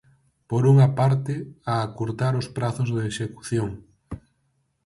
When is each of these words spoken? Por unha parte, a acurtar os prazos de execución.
Por 0.49 0.63
unha 0.71 0.87
parte, 0.99 1.33
a 1.71 1.73
acurtar 1.87 2.33
os 2.41 2.47
prazos 2.57 2.89
de 2.95 3.03
execución. 3.11 3.69